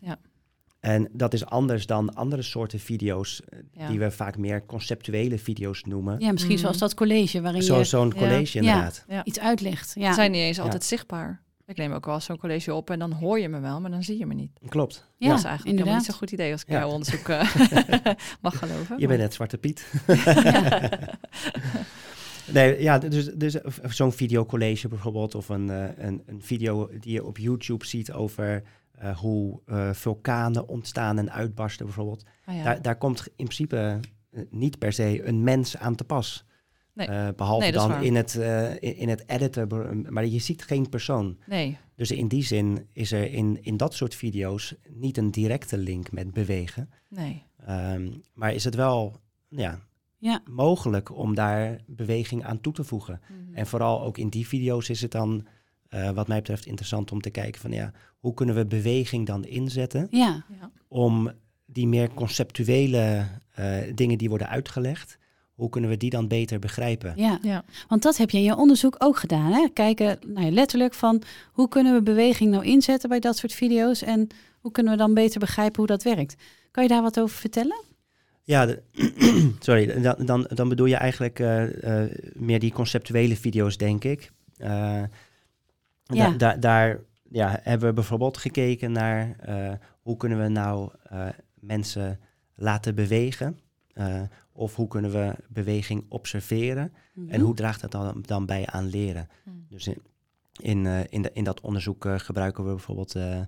[0.80, 3.88] En dat is anders dan andere soorten video's, eh, Ja.
[3.88, 6.20] die we vaak meer conceptuele video's noemen.
[6.20, 6.62] Ja, misschien Mhm.
[6.62, 8.14] zoals dat college waarin Zo- je Zo'n Ja.
[8.20, 8.68] college Ja.
[8.70, 9.04] inderdaad.
[9.08, 9.24] Ja.
[9.24, 9.92] iets uitlegt.
[9.94, 10.62] Ja, Ze zijn niet eens Ja.
[10.62, 11.42] altijd zichtbaar.
[11.66, 14.02] Ik neem ook wel zo'n college op en dan hoor je me wel, maar dan
[14.02, 14.50] zie je me niet.
[14.68, 14.94] Klopt.
[15.16, 15.96] ja dat is eigenlijk helemaal inderdaad.
[15.96, 16.78] niet zo'n goed idee als ik Ja.
[16.78, 17.54] jouw onderzoek eh,
[18.40, 18.98] mag geloven.
[18.98, 19.92] Je bent net Zwarte Piet.
[22.52, 27.24] nee, ja, dus, dus zo'n videocollege bijvoorbeeld, of een, eh, een, een video die je
[27.24, 32.24] op YouTube ziet over eh, hoe eh, vulkanen ontstaan en uitbarsten bijvoorbeeld.
[32.44, 32.62] Ah, ja.
[32.62, 34.00] Daar, daar komt in principe
[34.50, 36.44] niet per se een mens aan te pas.
[36.94, 37.06] Nee.
[37.06, 40.88] Eh, behalve Nee, dan in het, eh, in, in het editen, maar je ziet geen
[40.88, 41.38] persoon.
[41.46, 45.76] Nee, Dus in die zin is er in, in dat soort video's niet een directe
[45.78, 46.90] link met bewegen.
[47.08, 47.42] nee.
[47.66, 49.80] Ehm, maar is het wel ja,
[50.18, 50.42] Ja.
[50.50, 53.20] mogelijk om daar beweging aan toe te voegen?
[53.28, 53.54] Mhm.
[53.56, 55.46] En vooral ook in die video's is het dan,
[55.88, 59.44] eh, wat mij betreft, interessant om te kijken van ja, hoe kunnen we beweging dan
[59.44, 60.70] inzetten Ja, Ja.
[60.88, 61.32] om
[61.66, 65.18] die meer conceptuele eh, dingen die worden uitgelegd,
[65.54, 67.12] hoe kunnen we die dan beter begrijpen?
[67.16, 67.38] ja.
[67.42, 67.64] Ja.
[67.88, 69.52] Want dat heb je in je onderzoek ook gedaan.
[69.52, 69.68] Hè?
[69.72, 74.02] Kijken nou ja, letterlijk van hoe kunnen we beweging nou inzetten bij dat soort video's
[74.02, 74.26] en
[74.60, 76.34] hoe kunnen we dan beter begrijpen hoe dat werkt.
[76.70, 77.82] Kan je daar wat over vertellen?
[78.42, 78.82] Ja, de-
[79.60, 84.32] sorry, dan, dan, dan bedoel je eigenlijk eh, eh, meer die conceptuele video's, denk ik.
[84.56, 85.02] Eh,
[86.04, 86.28] Ja.
[86.30, 91.26] da- da- daar ja, hebben we bijvoorbeeld gekeken naar eh, hoe kunnen we nou eh,
[91.60, 92.20] mensen
[92.54, 93.58] laten bewegen.
[94.56, 96.92] Of hoe kunnen we beweging observeren.
[97.28, 99.28] En hoe draagt dat dan, dan bij aan leren?
[99.44, 99.56] Mhm.
[99.68, 100.02] Dus in,
[100.60, 103.40] in, eh, in, de, in dat onderzoek eh, gebruiken we bijvoorbeeld eh,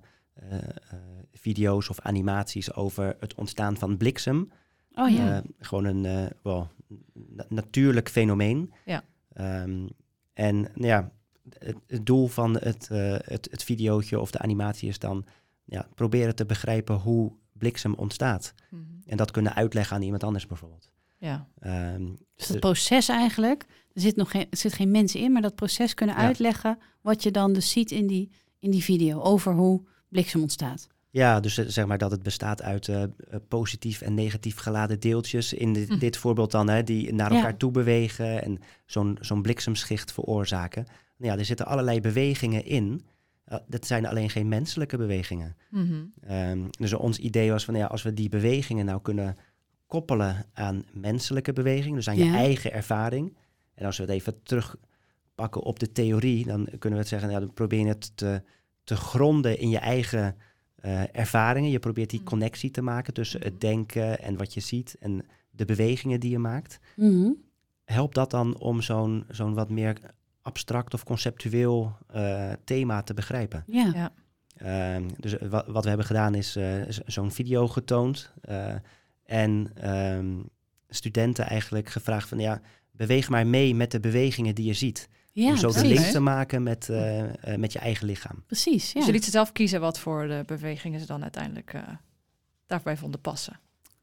[1.33, 4.51] video's of animaties over het ontstaan van bliksem.
[4.93, 5.43] Oh ja.
[5.59, 6.69] Gewoon een wel,
[7.13, 8.73] na- natuurlijk fenomeen.
[8.85, 9.03] Ja.
[9.33, 9.87] Ehm,
[10.33, 11.11] en nou ja,
[11.59, 12.87] het, het doel van het,
[13.23, 15.25] het, het videootje of de animatie is dan
[15.65, 18.53] ja, proberen te begrijpen hoe bliksem ontstaat.
[18.69, 18.81] Mhm.
[19.05, 20.89] En dat kunnen uitleggen aan iemand anders bijvoorbeeld.
[21.17, 21.47] Ja.
[21.59, 25.41] Ehm, Dus dat proces eigenlijk, er zit nog geen, er zit geen mens in, maar
[25.41, 26.21] dat proces kunnen Ja.
[26.21, 30.87] uitleggen wat je dan dus ziet in die, in die video over hoe bliksem ontstaat.
[31.09, 33.09] Ja, dus eh, zeg maar dat het bestaat uit eh, eh,
[33.47, 35.53] positief en negatief geladen deeltjes.
[35.53, 35.97] In dit, Hm.
[35.97, 37.37] dit voorbeeld dan, hè, die naar Ja.
[37.37, 40.85] elkaar toe bewegen en zo'n zo'n bliksemschicht veroorzaken.
[41.17, 43.05] Nou ja, er zitten allerlei bewegingen in.
[43.51, 45.55] Uh, dat zijn alleen geen menselijke bewegingen.
[45.69, 46.03] Mhm.
[46.21, 49.37] Ehm, dus ons idee was van ja, als we die bewegingen nou kunnen
[49.87, 52.33] koppelen aan menselijke bewegingen, dus aan je Ja.
[52.35, 53.37] eigen ervaring.
[53.73, 57.39] En als we het even terugpakken op de theorie, dan kunnen we het zeggen, ja,
[57.39, 58.41] dan probeer je het te,
[58.83, 60.35] te gronden in je eigen
[60.77, 61.69] eh, ervaringen.
[61.69, 62.27] Je probeert die Mhm.
[62.29, 66.39] connectie te maken tussen het denken en wat je ziet en de bewegingen die je
[66.39, 66.79] maakt.
[66.95, 67.29] Mhm.
[67.85, 69.97] Helpt dat dan om zo'n zo'n wat meer
[70.41, 73.63] abstract of conceptueel eh, thema te begrijpen?
[73.67, 73.91] Ja.
[73.93, 74.11] Ja.
[74.57, 78.33] Ehm, dus wat, wat we hebben gedaan is eh, zo'n video getoond.
[79.27, 80.25] En ehm,
[80.89, 82.61] studenten eigenlijk gevraagd van ja,
[82.91, 85.09] beweeg maar mee met de bewegingen die je ziet.
[85.31, 85.99] Ja, om zo de precies.
[85.99, 88.43] link te maken met, eh, eh, met je eigen lichaam.
[88.45, 88.97] Precies, ja.
[88.97, 91.81] Dus je liet ze zelf kiezen wat voor de bewegingen ze dan uiteindelijk eh,
[92.67, 93.59] daarbij vonden passen.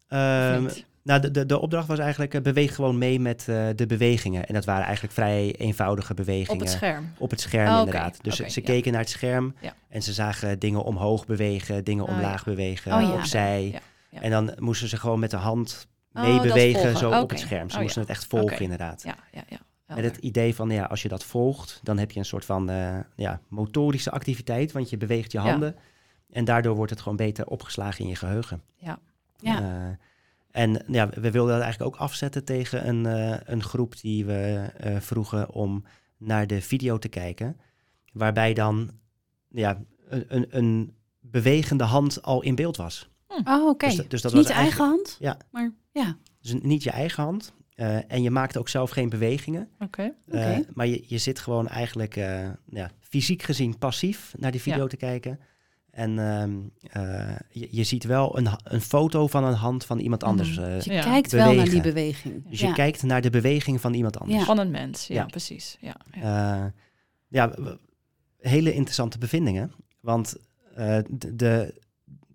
[0.08, 0.86] Ehm, niet?
[1.02, 4.46] Nou, de, de, de opdracht was eigenlijk, beweeg gewoon mee met eh, de bewegingen.
[4.46, 6.52] En dat waren eigenlijk vrij eenvoudige bewegingen.
[6.52, 7.12] Op het scherm.
[7.18, 8.18] Op het scherm, Oh, inderdaad.
[8.22, 8.66] Dus ze ja.
[8.66, 9.74] keken naar het scherm Ja.
[9.88, 13.12] en ze zagen dingen omhoog bewegen, dingen Oh, omlaag bewegen, Oh, ja.
[13.12, 13.80] opzij.
[14.14, 14.24] Ja, ja.
[14.24, 17.70] En dan moesten ze gewoon met de hand Oh, meebewegen zo op het scherm.
[17.70, 18.08] Ze Oh, moesten ja.
[18.08, 19.02] het echt volgen, inderdaad.
[19.02, 19.58] Ja, ja, ja.
[19.94, 22.70] Met het idee van, ja, als je dat volgt, dan heb je een soort van
[22.70, 25.44] eh, ja, motorische activiteit, want je beweegt je Ja.
[25.50, 25.76] handen.
[26.30, 28.62] En daardoor wordt het gewoon beter opgeslagen in je geheugen.
[28.76, 28.98] Ja.
[29.42, 29.96] Eh,
[30.50, 34.70] en ja, we wilden dat eigenlijk ook afzetten tegen een, eh, een groep die we
[35.00, 35.84] vroegen om
[36.18, 37.60] naar de video te kijken.
[38.12, 38.90] Waarbij dan
[39.48, 43.08] ja, een, een bewegende hand al in beeld was.
[43.44, 43.86] Oh, oké.
[43.86, 45.36] Dus, dat- dus Niet was eigen hand, Ja.
[45.50, 46.16] maar ja.
[46.40, 47.52] Dus niet je eigen hand.
[47.74, 49.68] Eh, en je maakte ook zelf geen bewegingen.
[49.78, 50.02] Oké.
[50.02, 50.64] Eh, Oké.
[50.74, 54.86] maar je, je zit gewoon eigenlijk eh, ja, fysiek gezien passief naar die video Ja.
[54.88, 55.40] te kijken.
[55.90, 56.52] En ehm,
[56.90, 60.50] eh, je, je ziet wel een, een foto van een hand van iemand anders.
[60.56, 60.66] Mhm.
[60.68, 61.02] eh, Dus je Ja.
[61.02, 62.48] kijkt wel naar die beweging.
[62.50, 62.68] dus ja.
[62.68, 64.38] je kijkt naar de beweging van iemand anders.
[64.38, 64.44] Ja.
[64.44, 65.06] Van een mens.
[65.06, 65.26] Ja, Ja.
[65.26, 65.76] precies.
[65.80, 65.96] Ja,
[67.28, 67.54] ja.
[67.54, 67.72] Eh,
[68.38, 69.72] hele interessante bevindingen.
[70.00, 70.36] Want
[70.74, 71.82] eh, de, de,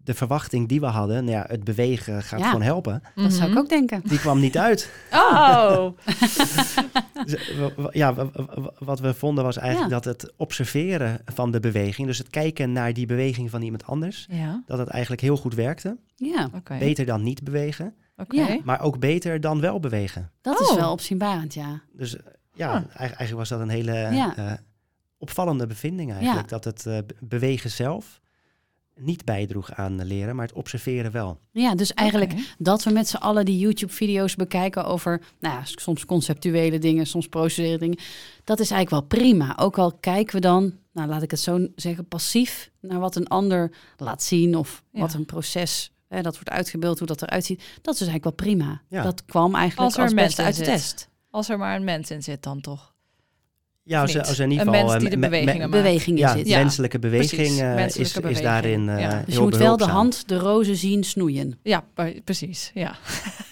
[0.10, 2.46] de verwachting die we hadden, nou ja, het bewegen gaat Ja.
[2.46, 3.02] gewoon helpen.
[3.16, 3.58] Dat zou ik Mhm.
[3.58, 4.02] ook denken.
[4.06, 4.90] Die kwam niet uit.
[5.14, 5.88] Oh,
[7.26, 7.52] Dus,
[7.92, 8.14] ja,
[8.80, 12.94] wat we vonden was eigenlijk dat het observeren van de beweging, dus het kijken naar
[12.94, 14.64] die beweging van iemand anders, ja.
[14.66, 15.98] dat het eigenlijk heel goed werkte.
[16.16, 16.78] Ja, Oké.
[16.78, 18.60] Beter dan niet bewegen, Oké.
[18.64, 20.32] Maar ook beter dan wel bewegen.
[20.42, 20.76] dat is Oh.
[20.76, 21.82] wel opzienbarend, ja.
[21.94, 22.84] Dus eh, ja, Ah.
[23.00, 24.36] eigenlijk, was dat een hele Ja.
[24.38, 24.52] eh,
[25.18, 26.50] opvallende bevinding eigenlijk.
[26.50, 28.20] Dat het eh, be- bewegen zelf
[29.00, 31.40] niet bijdroeg aan leren, maar het observeren wel.
[31.52, 36.06] Ja, dus eigenlijk dat we met z'n allen die YouTube-video's bekijken over, nou ja, soms
[36.06, 37.98] conceptuele dingen, soms procedurele dingen.
[38.44, 39.58] Dat is eigenlijk wel prima.
[39.58, 43.28] Ook al kijken we dan, nou laat ik het zo zeggen, passief naar wat een
[43.28, 45.00] ander laat zien of Ja.
[45.00, 47.64] wat een proces, hè, dat wordt uitgebeeld, hoe dat eruit ziet.
[47.82, 48.82] Dat is eigenlijk wel prima.
[48.90, 49.04] Ja.
[49.04, 50.74] Dat kwam eigenlijk Als er als, uit de zit.
[50.74, 51.10] test.
[51.30, 52.89] Als er maar een mens in zit dan toch?
[53.90, 55.70] Ja, als, als er in ieder Een geval mens eh, die de me- me- bewegingen
[55.70, 55.84] maakt.
[55.84, 56.48] Beweging in ja, zit.
[56.48, 56.58] Ja.
[56.58, 59.10] menselijke beweging eh, menselijke is, is daarin eh ja.
[59.10, 61.60] Dus je heel moet wel de hand de rozen zien snoeien.
[61.64, 62.72] Ja, pre- precies.
[62.74, 62.96] Ja.